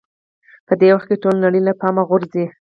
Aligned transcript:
په 0.67 0.73
دې 0.79 0.89
وخت 0.95 1.07
کې 1.09 1.21
ټوله 1.21 1.39
نړۍ 1.45 1.61
له 1.65 1.73
پامه 1.79 2.03
غورځوئ. 2.09 2.45